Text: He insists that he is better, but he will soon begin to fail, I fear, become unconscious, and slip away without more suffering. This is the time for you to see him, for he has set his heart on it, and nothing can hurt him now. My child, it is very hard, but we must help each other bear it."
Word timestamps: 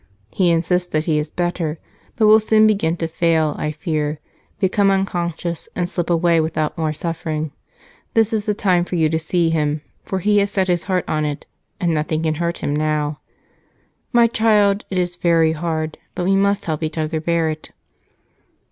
He 0.33 0.49
insists 0.49 0.89
that 0.93 1.05
he 1.05 1.19
is 1.19 1.29
better, 1.29 1.77
but 2.15 2.25
he 2.25 2.27
will 2.27 2.39
soon 2.39 2.65
begin 2.65 2.97
to 2.97 3.07
fail, 3.07 3.53
I 3.59 3.71
fear, 3.71 4.19
become 4.59 4.89
unconscious, 4.89 5.69
and 5.75 5.87
slip 5.87 6.09
away 6.09 6.41
without 6.41 6.75
more 6.75 6.91
suffering. 6.91 7.51
This 8.15 8.33
is 8.33 8.45
the 8.47 8.55
time 8.55 8.83
for 8.83 8.95
you 8.95 9.09
to 9.09 9.19
see 9.19 9.51
him, 9.51 9.83
for 10.03 10.17
he 10.17 10.39
has 10.39 10.49
set 10.49 10.69
his 10.69 10.85
heart 10.85 11.05
on 11.07 11.23
it, 11.23 11.45
and 11.79 11.93
nothing 11.93 12.23
can 12.23 12.33
hurt 12.41 12.57
him 12.63 12.75
now. 12.75 13.19
My 14.11 14.25
child, 14.25 14.85
it 14.89 14.97
is 14.97 15.17
very 15.17 15.51
hard, 15.51 15.99
but 16.15 16.25
we 16.25 16.35
must 16.35 16.65
help 16.65 16.81
each 16.81 16.97
other 16.97 17.21
bear 17.21 17.51
it." 17.51 17.69